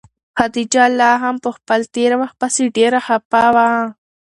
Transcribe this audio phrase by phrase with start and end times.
[0.37, 3.67] خدیجه لا هم په خپل تېر وخت پسې ډېره خفه وه.